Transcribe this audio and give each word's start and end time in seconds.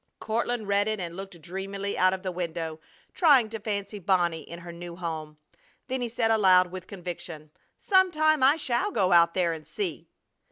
Courtland 0.19 0.67
read 0.67 0.87
it 0.87 0.99
and 0.99 1.15
looked 1.15 1.39
dreamily 1.43 1.95
out 1.95 2.11
of 2.11 2.23
the 2.23 2.31
window, 2.31 2.79
trying 3.13 3.47
to 3.51 3.59
fancy 3.59 3.99
Bonnie 3.99 4.41
in 4.41 4.57
her 4.57 4.71
new 4.71 4.95
home. 4.95 5.37
Then 5.89 6.01
he 6.01 6.09
said 6.09 6.31
aloud, 6.31 6.71
with 6.71 6.87
conviction, 6.87 7.51
"Some 7.79 8.09
time 8.09 8.41
I 8.41 8.55
shall 8.55 8.89
go 8.91 9.11
out 9.11 9.35
there 9.35 9.53
and 9.53 9.67
see!" 9.67 10.09